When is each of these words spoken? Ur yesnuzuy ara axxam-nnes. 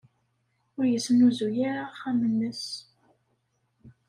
Ur 0.77 0.85
yesnuzuy 0.87 1.57
ara 1.69 1.83
axxam-nnes. 1.87 2.63